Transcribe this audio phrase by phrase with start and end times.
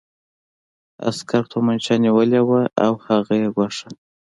[1.09, 3.89] عسکر توپانچه نیولې وه او هغه یې ګواښه